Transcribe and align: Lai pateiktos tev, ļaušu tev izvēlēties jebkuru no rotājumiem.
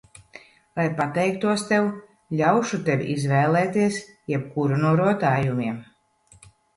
Lai 0.77 0.83
pateiktos 0.99 1.65
tev, 1.71 1.89
ļaušu 2.39 2.79
tev 2.87 3.03
izvēlēties 3.15 3.99
jebkuru 4.33 4.81
no 4.85 4.95
rotājumiem. 5.01 5.77